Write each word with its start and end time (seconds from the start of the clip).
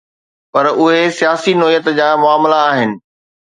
پر 0.51 0.65
اهي 0.83 1.03
سياسي 1.19 1.53
نوعيت 1.59 1.85
جا 1.99 2.07
معاملا 2.21 2.59
آهن. 2.69 2.91